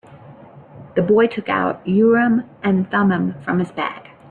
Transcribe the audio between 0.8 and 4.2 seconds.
The boy took out Urim and Thummim from his bag.